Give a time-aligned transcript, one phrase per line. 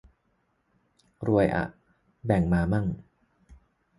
[1.27, 1.65] รวยอะ
[2.25, 2.85] แบ่งมามั่ง